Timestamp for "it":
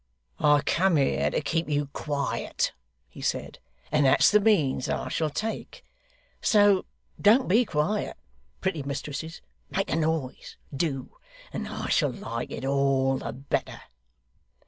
12.49-12.65